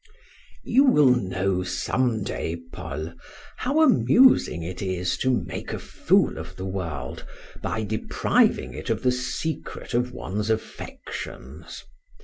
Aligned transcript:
"You 0.63 0.85
will 0.85 1.13
know 1.13 1.61
some 1.61 2.23
day, 2.23 2.55
Paul, 2.55 3.13
how 3.57 3.83
amusing 3.83 4.63
it 4.63 4.81
is 4.81 5.15
to 5.19 5.29
make 5.29 5.73
a 5.73 5.77
fool 5.77 6.39
of 6.39 6.55
the 6.55 6.65
world 6.65 7.23
by 7.61 7.83
depriving 7.83 8.73
it 8.73 8.89
of 8.89 9.03
the 9.03 9.11
secret 9.11 9.93
of 9.93 10.11
one's 10.11 10.49
affections. 10.49 11.83